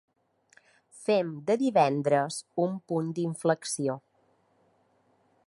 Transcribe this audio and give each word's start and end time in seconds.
Fem 1.01 1.29
de 1.49 1.57
divendres 1.63 2.39
un 2.65 2.75
punt 2.93 3.13
d’inflexió. 3.19 4.01